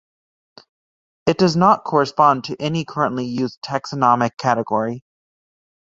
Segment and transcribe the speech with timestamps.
[1.27, 5.03] It does not correspond to any currently used taxonomic category.